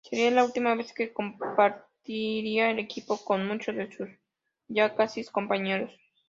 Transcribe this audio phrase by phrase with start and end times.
[0.03, 4.09] Sería la última vez que compartiría equipo con muchos de sus
[4.67, 5.91] ya casi excompañeros.